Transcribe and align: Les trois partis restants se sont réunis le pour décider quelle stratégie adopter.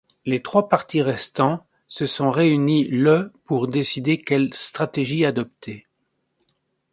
Les 0.25 0.41
trois 0.41 0.67
partis 0.67 1.03
restants 1.03 1.63
se 1.87 2.07
sont 2.07 2.31
réunis 2.31 2.85
le 2.85 3.31
pour 3.45 3.67
décider 3.67 4.19
quelle 4.19 4.51
stratégie 4.51 5.25
adopter. 5.25 5.85